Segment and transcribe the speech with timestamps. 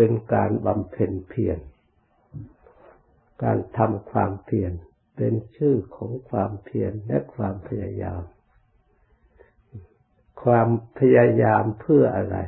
[0.00, 1.58] เป็นการบำเพ็ญเพียร
[3.42, 4.72] การทำความเพียร
[5.16, 8.22] เป็นชื่อของความเพียรและความพยายาม
[10.42, 12.38] ความพยายามเพื่ออะไร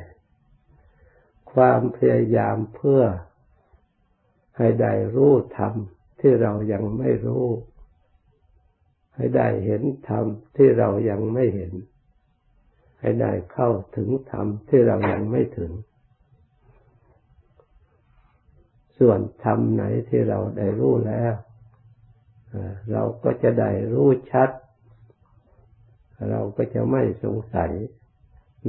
[1.53, 3.01] ความพยายามเพื่อ
[4.57, 5.73] ให้ได้รู้ธรรม
[6.19, 7.47] ที่เรายังไม่รู้
[9.15, 10.25] ให้ได้เห็นธรรม
[10.55, 11.73] ที่เรายังไม่เห็น
[12.99, 15.71] ให้ได้เข้าถึงธรรมที่เรายังไม่ถึง
[19.03, 21.33] ส่วนธรรมไหนที่เราได้รู้แล้ว
[22.91, 24.49] เราก็จะได้รู้ชัด
[26.29, 27.71] เราก็จะไม่สงสัย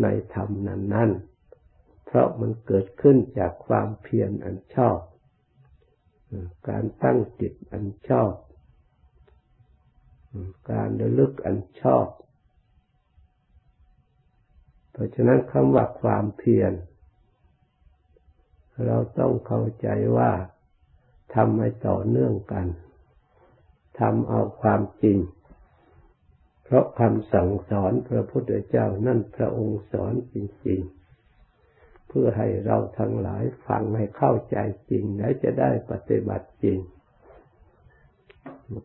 [0.02, 4.98] ในธรรมนั้นๆ เพราะมันเกิดขึ้นจากความเพียรอันชอบ
[6.68, 8.32] การตั้งจิตอันชอบ
[10.72, 12.06] การระลึกอันชอบ
[14.92, 16.72] เพราะฉะนั้นคำว่าความเพียร
[18.86, 20.32] เราต้องเข้าใจว่า
[21.34, 22.66] ทำให้ต่อเนื่องกัน
[24.00, 25.18] ทำเอาความจริง
[26.64, 30.80] เพราะคำสั่งสอนพระพุทธเจ้านั่นพระองค์สอนจริง
[31.46, 34.56] ๆ เพื่อให้เราทั้งหลายฟังให้เข้าใจ
[34.90, 36.78] จริง และจะได้ปฏิบัติจริง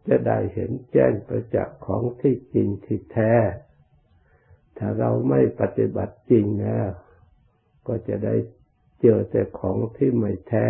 [0.08, 3.34] จะได้เห็นแจ้งประจักษ์ของที่จริงที่แท้
[4.78, 6.90] ถ้าเราไม่ปฏิบัติจริงแล้ว
[7.88, 8.36] ก็จะได้
[9.02, 10.68] เจอแต่ของที่ไม่แท้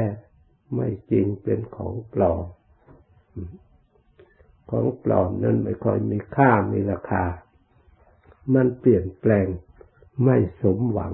[0.75, 2.45] ไม่จริงเป็นของปลอม
[4.69, 7.23] ของปลอมนั้นไม่ค่อยมีค่ามีราคา
[8.53, 9.47] มันเปลี่ยนแปลง
[10.25, 11.13] ไม่สมหวัง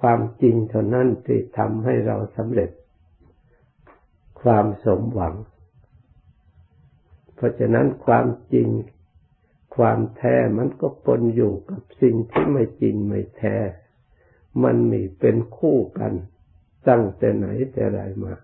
[0.00, 2.70] ความจริงเท่านั้นที่ทำให้เราสำเร็จ
[4.42, 5.34] ความสมหวัง
[7.34, 8.68] เพราะฉะนั้นความจริง
[9.76, 13.56] ความแท้มันก็ปนอยู่กับสิ่งที่ไม่จริงไม่แท้
[14.64, 16.12] มันมีเป็นคู่กัน
[16.88, 18.34] ตั้งแต่ไหนแต่ไรมา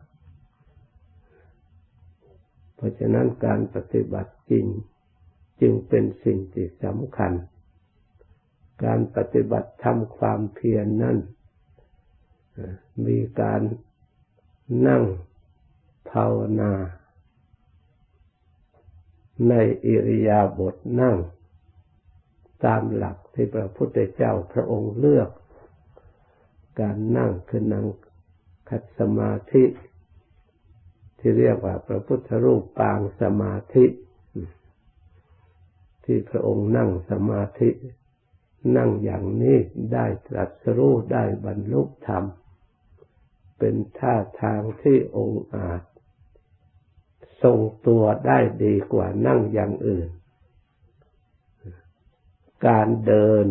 [2.74, 4.66] เพราะฉะนั้นการปฏิบัติจริง
[5.60, 7.32] จึงเป็นสิ่งที่สำคัญ
[8.84, 11.18] การปฏิบัติทำความเพียรนนั่น
[13.06, 13.60] มีการ
[14.86, 15.02] นั่ง
[16.10, 16.72] ภาวนา
[19.48, 19.54] ใน
[19.86, 21.16] อิริยาบถนั่ง
[22.64, 25.30] ตามหลักที่พระพุทธเจ้าพระองค์เลือก
[26.80, 27.86] การนั่งคือนั่ง
[28.68, 29.64] ขัดสมาธิ
[31.18, 33.84] ที่เรียกว่าพระพุทธรูปปางสมาธิ
[36.04, 37.70] ที่พระองค์นั่งสมาธิ
[38.76, 39.58] นั่งอย่างนี้
[39.92, 42.24] ได้ตรัสรู้ได้บรรลุธรรม
[43.58, 45.82] เป็นท่าทางที่องค์อาจ
[47.42, 50.08] ทรงตัวได้ดีกว่านั่งอย่างอื่น
[52.66, 53.46] การเดิน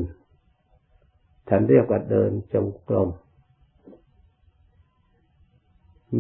[1.54, 3.10] ท่านเรียกว่าเดินจงกรม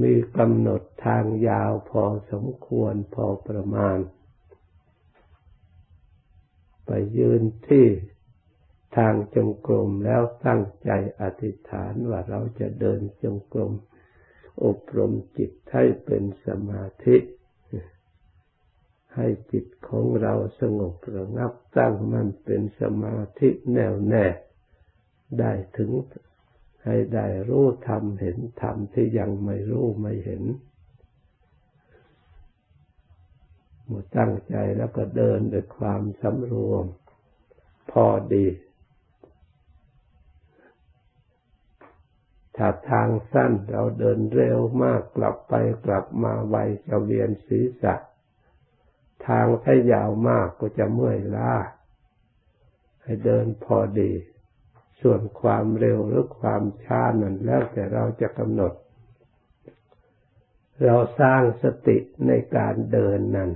[0.01, 3.97] มีกำหนดทางยาวพอสมควรพอประมาณ
[6.85, 7.87] ไปยืนที่
[8.97, 10.89] ทางจงกรมแล้วตั้งใจ
[11.21, 13.73] อธิษฐานว่าเราจะเดินจงกรม
[14.63, 17.17] อบรมจิตให้เป็นสมาธิ
[19.15, 24.25] ให้จิตของเราสงบระงับตั้งมันเป็นสมาธิแน่วแน่
[25.39, 25.91] ได้ถึง
[26.83, 30.43] ให้ได้รู้ธรรมเห็นธรรมที่ยังไม่รู้ไม่เห็น
[33.85, 36.85] หมดตั้งใจแล้วก็เดินด้วยความสำรวม
[37.91, 38.47] พอดี
[42.55, 45.53] ถ้าทางสั้นเราเดินเร็วมากกลับไป
[45.85, 46.55] กลับมาไว
[46.87, 47.95] จะเวียนศีรษะ
[49.27, 51.53] ทางถ้ายาวมากก็จะเมื่อยล้า
[53.03, 54.11] ให้เดินพอดี
[55.01, 58.73] ส่วนความเร็วหรือความช้านั้นแล้วแต่เราจะกำหนด
[60.85, 61.97] เราสร้างสติ
[62.27, 63.51] ในการเดินนั้น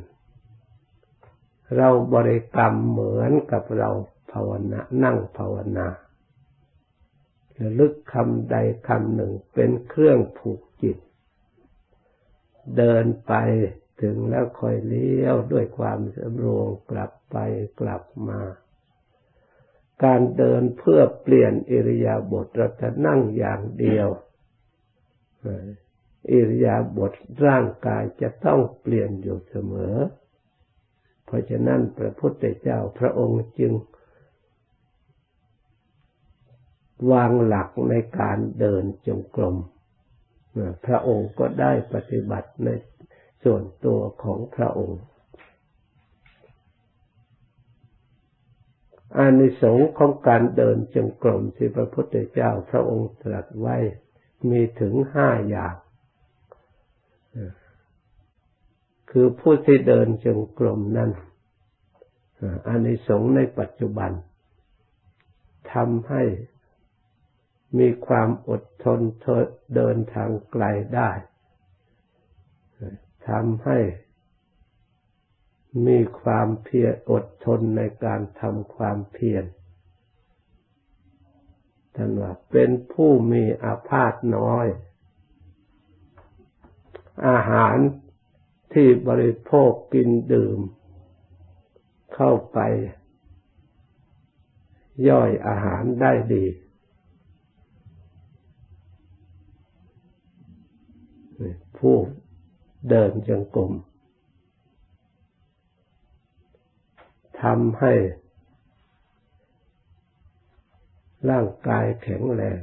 [1.78, 3.90] เราบริกรรมเหมือนกับเรา
[4.32, 5.88] ภาวนานั่งภาวนา
[7.60, 8.56] ระลึกคำใด
[8.88, 10.98] คำหนึ่งเป็นเครื่องผูกจิต
[12.78, 13.34] เดินไป
[14.02, 17.38] ถึงแล้วคอยเลี้ยวด้วยความสำรวมกลับไป
[17.80, 18.40] กลับมา
[20.04, 24.08] การเดินเพื่อเปลี่ยนอิริยาบถเราจะนั่งอย่างเดียว
[26.32, 27.14] อิริยาบถ
[27.46, 29.96] ร่างกายจะต้องเปลี่ยนอยู่เสมอ
[31.26, 33.74] เพราะฉะนั้นพระพุทธเจ้าพระองค์จึง
[37.12, 39.56] วางหลักในการเดินจงกรม
[40.86, 42.70] พระองค์ก็ได้ปฏิบัติใน
[43.44, 45.02] ส่วนตัวของพระองค์
[49.18, 53.78] อานิสงส์ของการเดินจงกรมที่พระพุทธเจ้าพระองค์ตรัสไว้
[54.50, 55.76] มีถึงห้าอย่าง
[59.12, 61.12] คือผู้ที่เดินจงกรมนั้น
[62.68, 64.12] อานิสงส์ในปัจจุบัน
[65.74, 66.24] ทำให้
[67.80, 69.00] มีความอดทน
[69.76, 70.64] เดินทางไกล
[70.96, 71.12] ได้
[73.30, 73.78] ทำให้
[75.86, 79.46] มีความเพียรอดทนในการทำความเพียร
[81.96, 84.68] ท่านว่าเป็นผู้มีอาพาธน้อย
[87.28, 87.78] อาหาร
[88.74, 90.60] ที่บริโภคกินดื่ม
[92.16, 92.60] เข้าไป
[95.10, 96.46] ย่อยอาหารได้ดี
[101.80, 101.98] ผู้
[102.90, 103.72] เดินจงกรม
[107.44, 107.94] ทำให้
[111.30, 112.60] ร่างกายแข็งแรง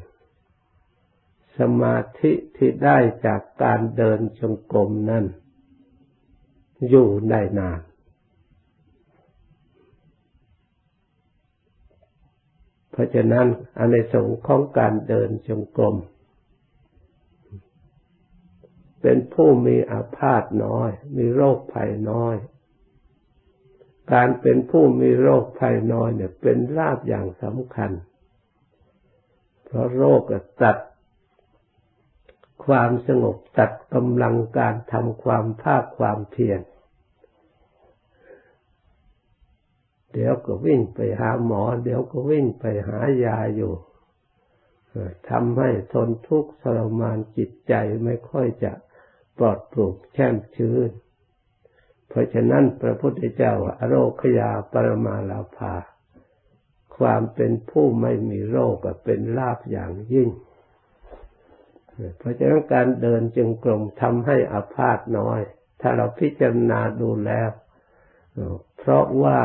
[1.59, 5.25] สมาธิที่ได้จากการเดินจงกรมนั้น
[6.89, 7.81] อยู่ได้นาน
[12.91, 13.47] เพราะฉะนั้น
[13.79, 15.97] อันในสงของการเดินจงกรม
[19.03, 22.37] เป็นผู้มีอาพาธน้อย มีโรคภัยน้อย
[24.13, 27.91] การเป็นผู้มีโรคภัยน้อยเนี่ย เป็นลาบอย่างสำคัญ
[29.65, 30.23] เพราะโรค
[30.63, 30.77] ตัด
[32.65, 36.61] ความสงบตัดกำลังการทำความภาคความเพียร
[40.13, 43.73] เดี๋ยวก็วิ่งไปหาหมอ เดี๋ยวก็วิ่งไปหายาอยู่
[45.31, 48.73] ทำให้ทนทุกข์ทรมานจิตใจไม่ค่อยจะ
[49.39, 50.91] ปลอดโปร่งแช่มชื้น
[52.13, 55.75] เพราะฉะนั้นพระพุทธเจ้าอโรคยาปรมาลาภา
[56.97, 60.29] ความเป็นผู้ไม่มีโรคเป็นลาภอย่างยิ่ง
[62.19, 65.41] เพราะฉะนั้นการเดินจึงกลมทำให้อาพาธน้อย
[65.81, 67.51] ถ้าเราพิจารณาดูแล้ว
[68.79, 69.41] เพราะว่า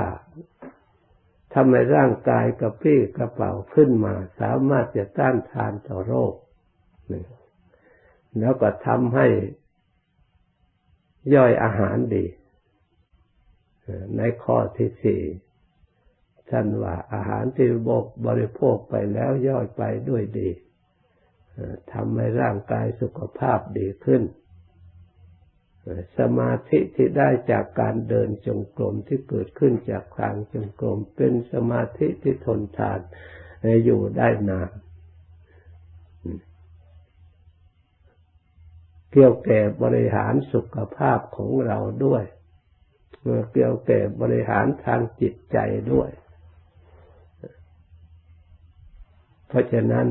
[1.53, 6.33] ทำให้ร่างกายกระปี้กระเป๋าขึ้นมา สามารถจะต้านทานต่อโรค
[8.39, 9.27] แล้วก็ทำให้
[11.35, 12.25] ย่อยอาหารดี
[14.17, 15.21] ในข้อที่สี่
[16.49, 20.49] ท่านว่าอาหารที่บกบริโภคไปแล้วย่อยไปด้วยดี
[21.93, 24.23] ทำให้ร่างกายสุขภาพดีขึ้น
[26.19, 32.99] สมาธิที่ได้จากการเดินจงกรมที่เกิดขึ้นจากทางจงกรมเป็นสมาธิที่ทนทาน
[33.85, 34.71] อยู่ได้นาน
[39.11, 42.23] เกี่ยวแก่บริหารสุขภาพของเราด้วย
[43.51, 45.57] เกี่ยวแก่บริหารทางจิตใจ
[45.91, 46.09] ด้วย
[49.47, 50.07] เพราะฉะนั้น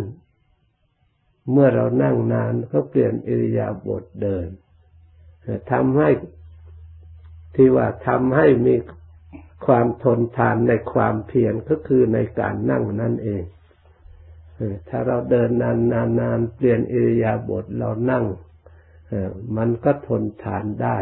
[1.53, 4.49] เมื่อเรานั่งนานก็เปลี่ยนอิริยาบถเดิน
[5.73, 6.11] ทำให้
[7.55, 8.75] ที่ว่าทำให้มี
[9.67, 13.43] ความทนทานในความเพียรก็คือในการนั่งนั่นเอง
[14.89, 18.25] ถ้าเราเดินนานนานนานเปลี่ยนอิริยาบถเรานั่ง
[19.57, 20.99] มันก็ทนทานได้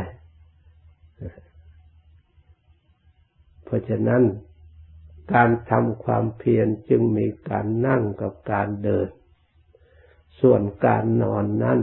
[3.64, 4.22] เพราะฉะนั้น
[5.34, 9.08] การทำความเพียรจึงมีการนั่งกับการเดิน
[10.40, 11.80] ส่วนการนอนนั้น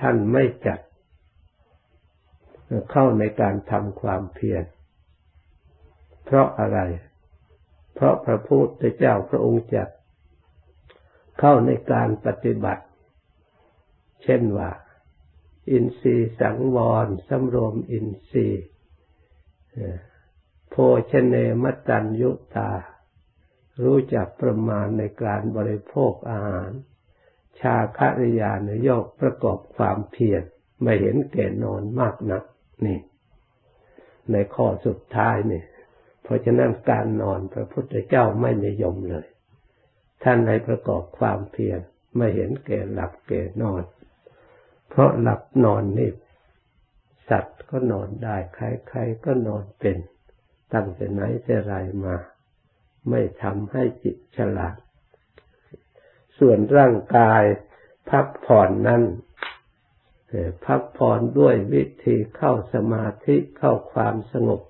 [0.00, 0.80] ท่านไม่จัด
[2.90, 4.64] เข้าในการทำความเพียร
[6.24, 6.78] เพราะอะไร
[7.94, 9.88] เพราะพระพุทธเจ้าพระองค์จัด
[11.38, 12.84] เข้าในการปฏิบัติ
[14.22, 14.70] เช่นว่า
[15.70, 18.64] อินทรีย์สังวรสำรวมอินทรีย์
[20.70, 20.74] โภ
[21.10, 22.70] ชเนมตัญยุตา
[23.84, 26.70] รู้จักประมาณในการบริโภคอาหาร
[27.60, 30.42] ชาคริยานโยกประกอบความเพียร
[30.82, 32.42] ไม่เห็นแก่นอนมากนัก
[32.86, 32.98] นี่
[34.32, 35.62] ในข้อสุดท้ายนี่
[36.22, 39.26] เพราะฉะนั้นการนอนพระพุทธเจ้าไม่นิยมเลย
[40.22, 41.80] ท่านในประกอบความเพียร
[42.16, 43.82] ไม่เห็นแก่หลับแก่นอน
[44.88, 46.10] เพราะหลับนอนนี่
[47.28, 49.96] สัตว์ก็นอนได้ ใครๆก็นอนเป็น
[50.72, 52.16] ตั้งแต่ไหนแต่ไรมา
[53.10, 54.76] ไม่ทำให้จิตฉลาด
[56.38, 57.42] ส่วนร่างกาย
[58.10, 59.02] พักผ่อนนั้น
[60.66, 64.60] พักผ่อนด้วยวิธีเข้าสมาธิเข้าความสงบ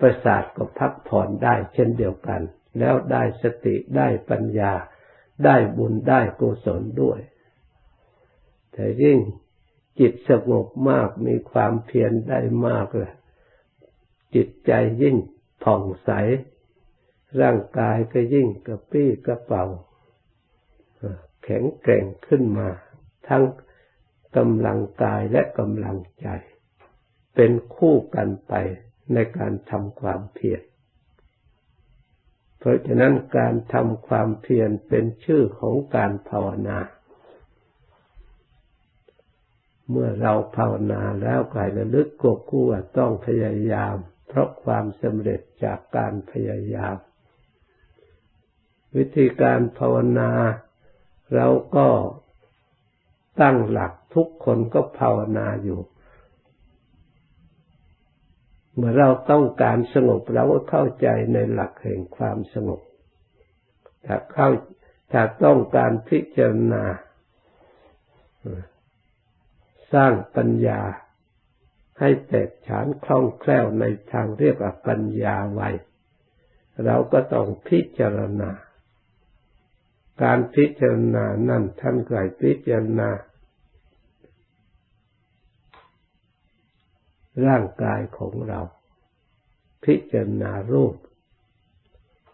[0.00, 2.40] ประสาทก็พักผ่อนได้เช่นเดียวกัน
[2.78, 4.72] แล้วได้สติได้ปัญญา
[5.44, 7.20] ได้บุญได้กุศลด้วย
[8.72, 9.18] แต่ยิ่ง
[10.00, 13.12] จิตสงบมากมีความเพียรได้มากเลย
[14.34, 14.72] จิตใจ
[15.02, 15.16] ยิ่ง
[15.64, 16.10] ผ่องใส
[17.40, 19.64] ร่างกายก็ยิ่งกระปี้กระเป๋า
[21.44, 22.68] แข็งแกร่งขึ้นมา
[23.28, 23.44] ทั้ง
[24.36, 26.28] กำลังกายและกำลังใจ
[27.34, 28.52] เป็นคู่กันไป
[29.12, 30.62] ในการทำความเพียร
[32.58, 36.78] เพราะฉะนั้นการทำความเพียรเป็นชื่อของการภาวนา
[39.90, 43.96] เมื่อเราภาวนาแล้วกายระลึกกบกู้ว่าต้องพยายาม
[44.28, 46.96] เพราะความสำเร็จจากการพยายาม
[48.96, 50.30] วิธีการภาวนา
[51.34, 51.88] เราก็
[53.40, 55.80] ตั้งหลักทุกคนก็ภาวนาอยู่
[58.74, 62.80] เมื่อเราต้องการสงบเราก็เข้าใจในหลักแห่งความสงบ
[64.06, 64.48] ถ้าเข้า
[65.12, 66.84] ถ้าต้องการพิจารณา
[69.92, 70.80] สร้างปัญญา
[71.98, 75.62] ให้แตกฉานคล่องแคล่วในทางเรียกว่าปัญญาไว
[76.84, 78.50] เราก็ต้องพิจารณา
[80.22, 83.10] การพิจารณานั่นท่านไกลพิจารณา
[87.46, 88.60] ร่างกายของเรา
[89.84, 90.94] พิจารณารูป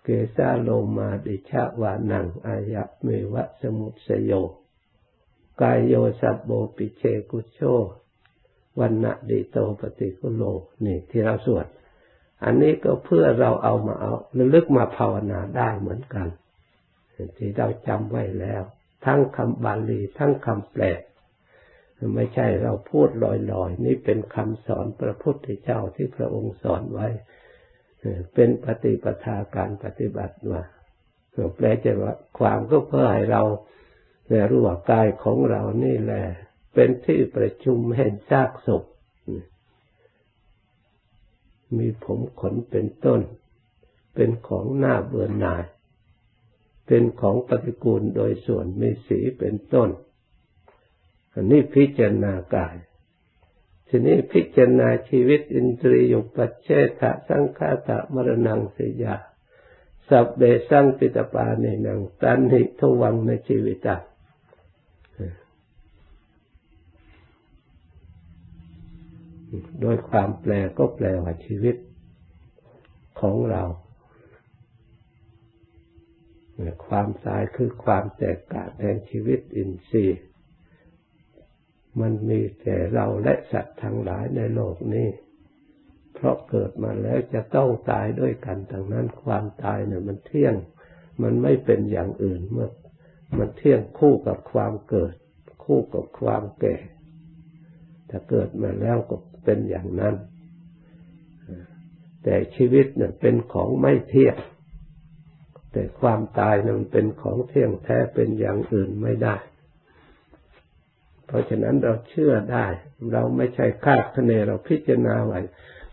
[0.03, 4.33] เกสาโลมาดิชาวานังอายะเมวะสมุสโย
[5.61, 7.61] กายโยสับโบปิเชกุโช
[8.81, 10.43] วันณะดิโตปฏิกุโล
[10.85, 11.67] นี่ที่เราสวด
[12.45, 16.29] อันนี้ก็เพื่อเราเอามาเอาระลึกมาภาวนาได้เหมือนกัน
[17.37, 18.63] ที่เราจำไว้แล้ว
[19.05, 20.85] ทั้งคำบาลีทั้งคำแปล
[22.15, 23.27] ไม่ใช่เราพูดล
[23.63, 27.09] อยๆ นี่เป็นคำสอนพระพุทธเจ้าที่พระองค์สอนไว้
[28.35, 30.63] เป็นปฏิปทาการปฏิบัติว่า
[31.57, 33.43] แปลจะว่าความก็เพื่อให้เรา
[34.51, 36.23] รู้ว่ากายของเรานี่แหละ
[36.75, 38.85] เป็นที่ประชุมแห่งซากศพ
[41.79, 43.21] มีผมขนเป็นต้น
[44.15, 45.65] เป็นของหน้าเบื่อหน่าย
[46.87, 49.91] เป็นของปฏิกูลโดยส่วนมีสีเป็นต้น
[51.33, 52.77] อันนี้พิจารณากาย
[53.89, 56.69] ทีนี้พิจารณาชีวิตอินทรียุปัจเช
[57.01, 59.17] ทะสังฆาตะมรณังสยา
[60.09, 63.89] สับเบสังปิตปาในนังตันหิทวังในชีวิต
[69.81, 71.77] โดยความแปลก็แปลว่าชีวิต
[73.21, 73.63] ของเรา
[76.87, 80.21] ความตายคือความแตกต่างแห่งชีวิตอินทรีย์
[82.01, 85.09] มันมีแต่เราและสัตว์ทั้งหลายในโลกนี้
[86.15, 90.55] เพราะเกิดมาแล้วจะต้องตายด้วยกันดังนั้นความตายเนี่ยมันเที่ยง
[91.23, 92.71] มันไม่เป็นอย่างอื่นเมื่อ
[93.39, 95.15] มันเที่ยงคู่กับความเกิด
[95.65, 96.77] คู่กับความแก่
[98.11, 100.15] ถ้าเกิดมาแล้วก็ เป็นอย่างนั้น
[102.23, 104.37] แต่ชีวิตเนี่ยเป็นของไม่เที่ยง
[105.73, 109.37] แต่ความตายนั้นเป็นของเที่ยงแท้เป็นอย่างอื่นไม่ได้
[111.27, 112.67] เพราะฉะนั้นเราเชื่อได้
[113.13, 115.41] เราไม่ใช่คาดคะเนเราพิจารณาไว้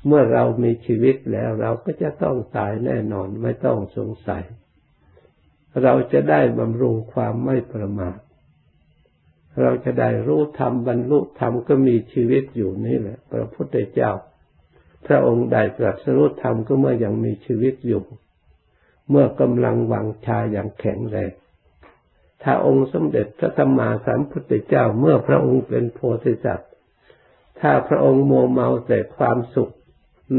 [0.08, 4.44] เมื่อเรามีชีวิตแล้วเราก็จะต้องตายแน่นอนไม่ต้องสงสัย
[5.84, 8.18] เราจะได้บำรุงความไม่ประมาท
[9.62, 14.12] เราจะได้รู้ธรรมบรรลุธรรมก็มีชีวิตอยู่นี่แหละ พระพุทธเจ้า
[15.06, 18.04] พระองค์ได้ตรัสรู้ธรรมก็เมื่อยังมีชีวิตอยู่
[19.10, 21.34] เมื่อกำลังวังชาอย่างแข็งแรง
[22.44, 26.72] ถ้าองค์สมเด็จพระสัมมาสัมพุทธเจ้าเมื่อพระองค์เป็นโพธิสัตว์
[27.60, 29.74] ถ้าพระองค์โมเมาแต่ความสุข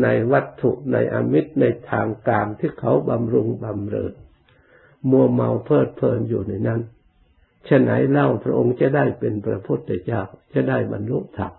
[0.03, 4.13] ในวัตถุในอมิตรในทางการที่เขาบำรุงบำเรอ
[5.11, 6.81] มัวเมาเพลิดเพลินอยู่ในนั้น
[7.69, 11.53] ฉะไหนเล่าพระองค์จะได้เป็นพระพุทธเจ้าจะได้บรรลุธรรม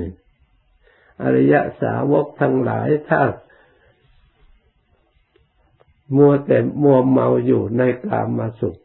[0.00, 0.12] นี่
[1.22, 3.20] อริยสาวกทั้งหลายถ้า
[6.16, 8.78] มัวแต่มัวเมาอยู่ในกามมาสุข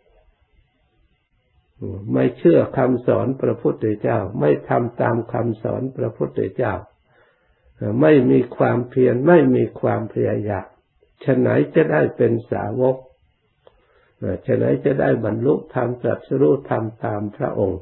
[2.14, 6.74] ไม่เชื่อคำสอนพระพุทธเจ้า ไม่ทำตามคำสอนพระพุทธเจ้า
[8.02, 10.68] ไม่มีความเพียรไม่มีความพยายาม
[11.24, 12.96] ฉะไหนจะได้เป็นสาวก
[14.46, 17.82] ฉะไหนจะได้บรรลุธรรมตรัสรู้ธรรมตามพระองค์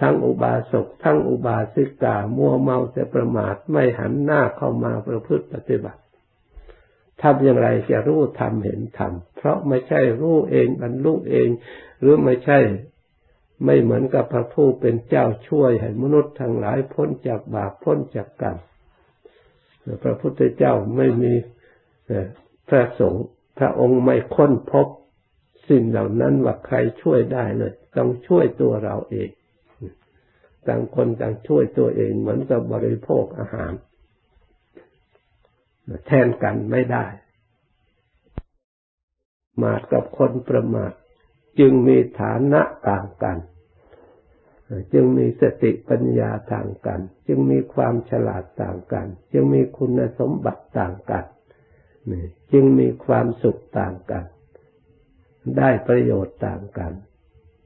[0.00, 6.00] ทั้งอุบาสกทั้งอุบาสิกามัวเมาแต่ประมาทไม่หันหน้าเข้ามาประพฤติปฏิบัติ
[7.22, 11.48] ทำอย่างไรจะรู้ทำเห็นทำเพราะไม่ใช่รู้เองบรรลุเอง
[12.00, 12.58] หรือไม่ใช่
[13.64, 18.56] ไม่เหมือนกับพระผู้เป็นเจ้าช่วยให้มนุษย์ทั้งหลายพ้นจากบาปพ้นจากกรรม
[20.02, 21.32] พระพุทธเจ้าไม่มี
[22.68, 23.26] พระสงฆ์
[23.58, 24.86] พระองค์ไม่ค้นพบ
[25.68, 29.30] สิ่งเหล่านั้นว่าใครช่วยได้เลย ต้องช่วยตัวเราเอง
[30.66, 33.72] ต่างคนต่างช่วยตัวเองเหมือนกับบริโภคอาหาร
[36.06, 37.06] แทนกันไม่ได้
[39.62, 40.92] มาดกับคนประมาท
[41.58, 43.38] จึงมีฐานะต่างกัน
[44.92, 51.24] จึงมีสติปัญญาต่างกัน จึงมีความฉลาดต่างกัน จึงมีคุณสมบัติต่างกัน
[52.52, 54.24] จึงมีความสุขต่างกัน
[55.58, 56.92] ได้ประโยชน์ต่างกัน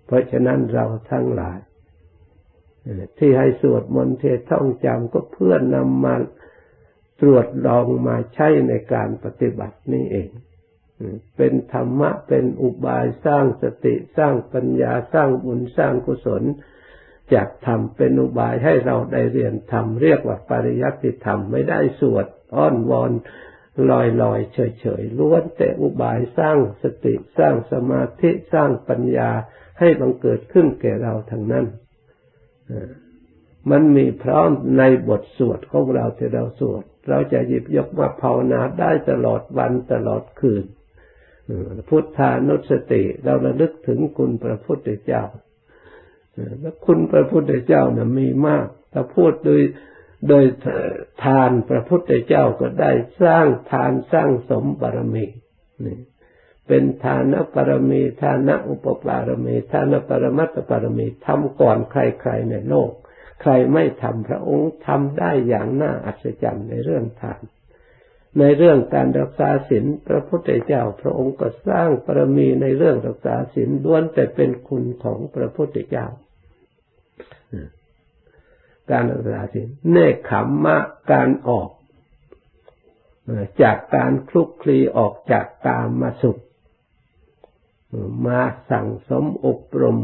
[0.06, 1.58] เพราะฉะนั้นเราทั้งหลาย
[3.18, 6.14] ที่ให้สวดมนต์เทศท่องจำก็เพื่อนำมา
[7.20, 10.28] ตรวจลองมาใช้ในการปฏิบัตินี่เอง
[11.36, 16.42] เป็นธรรมะ เป็นอุบายสร้างสติสร้างปัญญาสร้างบุญสร้างกุศล
[17.34, 22.26] จากธรรมเป็นอุบายให้เราได้เรียนธรรมเรียกว่าปริยัติธรรมไม่ได้สวด
[22.56, 23.12] อ้อนวอน
[23.90, 29.30] ลอยลอยเฉยเฉยล้วนแต่อุบายสร้างสติสร้างสมาธิสร้างปัญญา
[29.80, 31.66] ให้บังเกิดขึ้นแก่เราทั้งนั้น
[33.70, 40.64] มันมีพร้อมในบทสวดของเราที่เราสวด เราจะหยิบยกมาภาวนาได้ตลอดวันตลอดคืน
[41.88, 45.24] พุทธานุสติ เราระลึกถึงคุณพระพุทธเจ้า
[46.60, 49.60] แล้วคุณพระพุทธเจ้านะมีมากถ้าพูดโดย
[50.28, 50.44] โดย
[51.24, 55.26] ทานพระพุทธเจ้าก็ได้สร้างทานสร้างสมบารมี
[55.84, 55.98] นี่
[56.68, 62.90] เป็นทานปรมีทานอุปปารมีทานปรมัตถปรมีทำก่อนใครๆในโลก
[63.40, 67.40] ใครไม่ทำพระองค์ทำได้อย่างน่าอัศจรรย์ในเรื่องทาน
[68.38, 76.06] ในเรื่องการรักษาศีลพระพุทธเจ้าพระองค์ก็สร้างปรมีในเรื่องรักษาศีลล้วนแต่เป็นคุณของพระพุทธเจ้า
[78.90, 80.76] การรักษาศีลเนคขมมะ
[81.12, 81.70] การออก
[83.62, 86.40] จากการคลุกคลีออกจากกามมาสุข
[88.26, 89.98] มาสั่งสมอบรม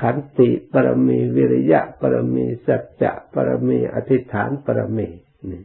[0.00, 5.08] ขันติปรมีวิริยะปรมีสัจจะปรมีอธิษฐานปรมี
[5.50, 5.62] นี่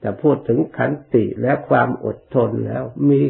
[0.00, 3.20] แต่พูดถึงขันติและความอดทนแล้วมี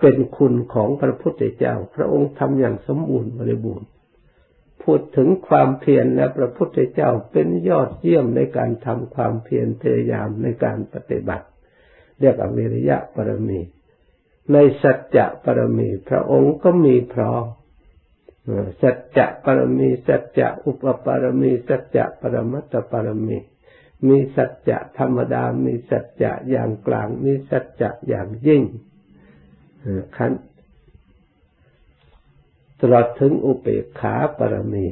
[0.00, 3.88] เป็นคุณของพระพุทธเจ้า พระองค์ทำอย่างสมบูรณ์บริบูรณ์
[4.84, 11.46] พูดถึงความเพียรและพระพุทธเจ้าเป็นยอดเยี่ยมในการทำความเพียรพยายามในการปฏิบัติ
[12.20, 13.60] เรียกอวิริยะปรมี
[14.52, 17.44] ในสัจจะปรมี พระองค์ก็มีพร้อม
[18.82, 23.38] สัจจะปรมี สัจจะอุปปรมี สัจจะปรมัตถปรมี
[24.08, 28.62] มีสัจจะธรรมดา มีสัจจะอย่างกลาง มีสัจจะอย่างยิ่ง
[30.16, 30.32] ขัน
[32.80, 34.86] ตลอดถึงอุเบกขาปรมี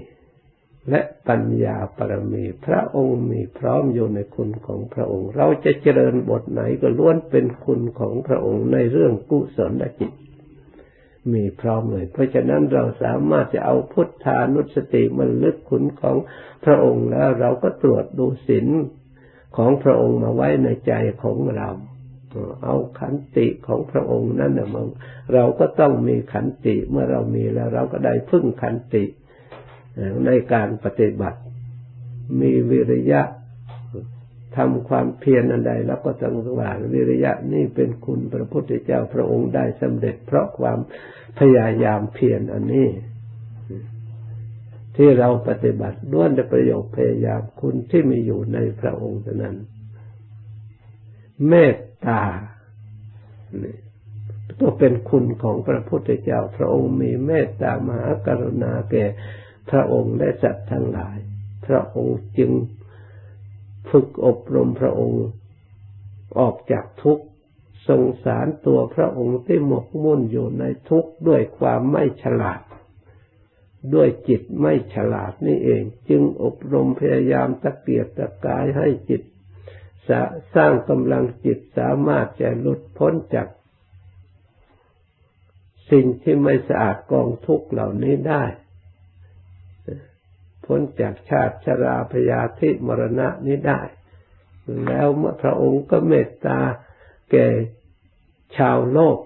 [0.90, 10.12] และปัญญาปรมี พระองค์มีพร้อมอยู่ในคุณของพระองค์ เราจะเจริญบทไหนก็ล้วนเป็นคุณของพระองค์ในเรื่องกุศลจิต
[11.32, 16.16] มีพร้อมเลย เพราะฉะนั้นเราสามารถจะเอาพุทธานุสติมันลึกคุณของ
[16.64, 18.66] พระองค์แล้ว เราก็ตรวจดูศีล
[19.56, 21.68] ของพระองค์มาไว้ในใจของเรา
[22.64, 24.88] เอาขันติของพระองค์นั่นนะมึง
[25.34, 29.04] เราก็ต้องมีขันติเมื่อเรามีแล้ว เราก็ได้พึ่งขันติ
[30.26, 31.40] ในการปฏิบัติ
[32.40, 33.22] มีวิริยะ
[34.56, 40.78] ทำความเพียรอันใดแล้วก็ต้องว่าวิริยะนี่เป็นคุณพระพุทธเจ้าพระองค์ได้สำเร็จ เพราะความ
[41.38, 42.88] พยายามเพียรอันนี้
[44.96, 49.56] ที่เราปฏิบัติด้วนแต่ประโยชน์พยายามคุณที่มีอยู่ในพระองค์นั้น
[51.48, 51.74] เมต
[52.08, 52.22] ตา
[54.60, 59.04] ก็เป็นคุณของพระพุทธเจ้า พระองค์มีเมตตามหากรุณาแก่
[59.70, 61.16] พระองค์และสัตว์ทั้งหลาย
[61.66, 62.50] พระองค์จึง
[63.90, 65.24] ฝึกอบรมพระองค์
[66.38, 67.24] ออกจากทุกข์
[67.88, 72.60] สงสารตัวพระองค์ที่หมกมุ่นอยู่ในทุกข์ด้วยความไม่ฉลาด
[73.94, 79.22] ด้วยจิตไม่ฉลาดนี่เอง จึงอบรมพยายามตะเกียบตะกายให้จิต
[80.54, 83.48] สร้างกำลังจิตสามารถจะหลุดพ้นจาก
[85.90, 88.44] สิ่งที่ไม่สะอาดกองทุกเหล่านี้ได้
[90.66, 93.80] พ้นจากชาติชราพยาธิมรณะนี้ได้
[94.86, 96.58] แล้วเมื่อพระองค์ก็เมตตา
[97.30, 97.46] แก่
[98.56, 99.18] ชาวโลก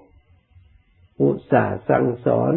[1.21, 2.53] อุตส่าห์สั่งสอน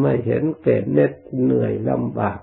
[0.00, 2.38] ไม่เห็นเกิดเน็ดเหนื่อยลำบาก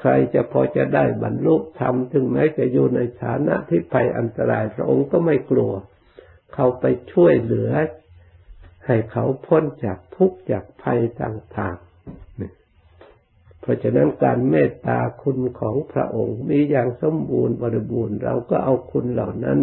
[0.00, 5.72] ใครจะพอจะได้บรรลุธรรมถึงแม้จะอยู่ในฐานะที่ภัยอันตรายพระองค์ก็ไม่กลัว
[6.54, 7.70] เขาไปช่วยเหลือ
[8.86, 19.58] ให้เขาพ้นจากทุกข์จากภัยต่างๆ เพราะฉะนั้นการเมตตาคุณของพระองค์มีอย่างสมบูรณ์บริบูรณ์ เราก็เอาคุณเหล่านั้น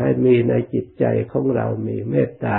[0.00, 2.58] ให้มีในจิตใจของเรามีเมตตา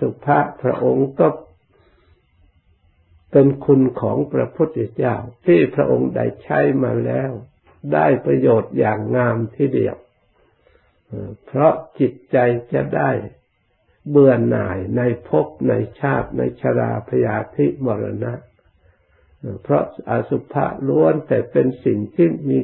[0.00, 1.26] สุภาพพระองค์ก็
[3.32, 5.16] เป็นคุณของพระพุทธเจ้า
[5.46, 7.30] ที่พระองค์ได้ใช้มาแล้ว
[7.94, 9.96] ได้ประโยชน์อย่างงามที่เดียว
[11.46, 12.36] เพราะจิตใจ
[12.72, 13.10] จะได้
[14.10, 18.34] เบื่อหน่ายในภพในชาติในชราพยาธิมรณะ
[19.62, 22.58] เพราะอสุภะล้วนแต่เป็นสิ่งที่มี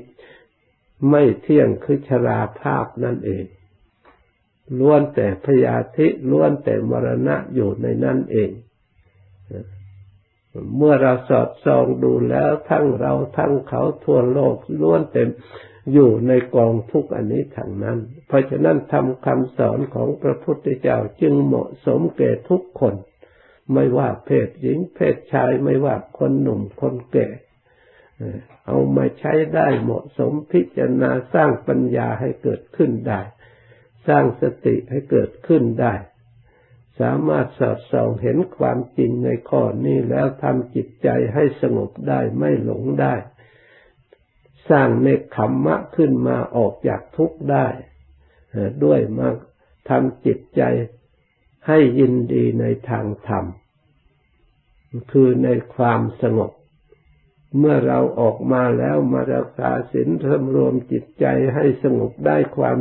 [1.10, 3.44] ไม่เที่ยงคือชราภาพนั่นเอง
[4.78, 8.50] ล้วนแต่พยาธิล้วนแต่มรณะอยู่ในนั่นเอง
[10.76, 15.28] เมื่อเราสอดส่องดูแล้วทั้งเราทั้งเขาทั่วโลกล้วนเต็ม
[15.92, 22.94] อยู่ในกองทุกอันนี้ทั้งนั้น เพราะฉะนั้นทำคำสอนของพระพุทธเจ้าจึงเหมาะสมแก่ทุกคน
[23.74, 27.28] ไม่ว่าเพศหญิงเพศชายไม่ว่าคนหนุ่มคนแก่
[28.66, 33.20] เอามาใช้ได้เหมาะสมพิจารณาสร้างปัญญาให้เกิดขึ้นได้
[34.08, 35.94] สร้างสติให้เกิดขึ้นได้
[37.00, 43.14] สามารถสอดส่องเห็นความจริงในข้อนี้แล้วทำจิตใจให้สงบได้ไม่หลงได้
[44.70, 47.66] สร้างเนคขมมะขึ้นมาออกจากทุกข์ได้
[48.84, 49.28] ด้วยมา
[49.88, 50.62] ทำจิตใจ
[51.66, 53.44] ให้ยินดีในทางธรรม
[55.10, 56.52] คือในความสงบ
[57.58, 62.78] เมื่อเราออกมาแล้วมารักษาศีลรรวมจิตใจให้สงบได้ความ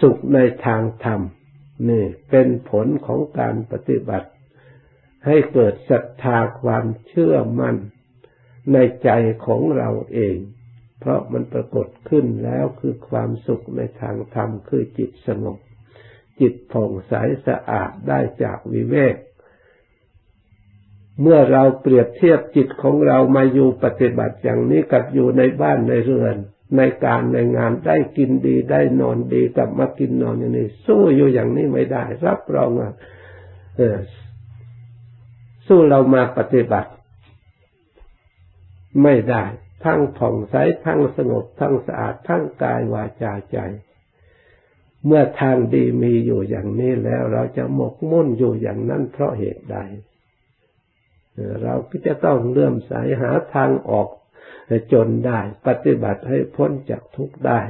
[0.00, 1.20] สุขในทางธรรม
[1.88, 4.30] นี่เป็นผลของการปฏิบัติ
[5.26, 7.76] ให้เกิดศรัทธาความเชื่อมั่น
[8.72, 9.10] ในใจ
[9.46, 10.36] ของเราเอง
[11.00, 15.58] เพราะมันปรากฏขึ้นแล้วคือความสุขในทางธรรมคือจิตสงบ
[16.40, 17.12] จิตผ่องใส
[17.46, 19.16] สะอาดได้จากวิเวก
[21.20, 26.36] เมื่อเราเปรียบเทียบจิตของเรามาอยู่ปฏิบัติอย่างนี้กับอยู่ในบ้านในเรือน
[26.76, 32.92] ในการในงานได้กินดีได้นอนดีกลับมากินนอนอย่างนี้สู้อยู่อย่างนี้ไม่ได้ รับรองอะ
[35.66, 36.90] สู้เรามาปฏิบัติ
[39.02, 39.44] ไม่ได้
[39.84, 43.58] ทั้งผ่องใสทั้งสงบทั้งสะอาดทั้งกายวาจาใจ
[45.06, 49.76] เมื่อทางดีมีอยู่อย่างนี้แล้ว เราจะหมกมุ่นอยู่อย่างนั้นเพราะเหตุใด
[51.62, 54.08] เราก็จะต้องเลื่อมใสหาทางออก
[54.92, 57.60] จนได้ ปฏิบัติให้พ้นจากทุกข์ได้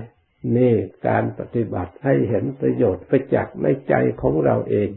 [0.57, 0.75] นี่
[1.09, 4.89] การปฏิบัติให้เห็นประโยชน์ไปจากในใจของเราเอง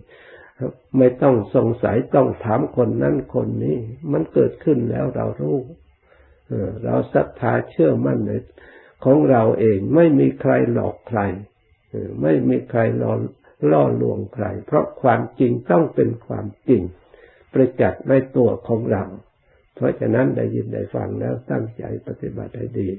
[0.97, 3.77] ไม่ต้องสงสัยต้องถามคนนั้นคนนี้
[4.11, 5.57] มันเกิดขึ้นแล้วเรารู้
[6.83, 8.31] เราศรัทธาเชื่อมั่นใน
[9.05, 11.19] ของเราเองไม่มีใครหลอกใคร
[12.21, 13.13] ไม่มีใครล่อ
[13.71, 16.81] ล่อลวงใคร เพราะความจริงต้องเป็นความจริง
[17.53, 19.03] ประจักษ์ในตัวของเรา
[19.77, 22.89] เพราะฉะนั้นได้ยินได้ฟังแล้วตั้งใจปฏิบัติให้ดี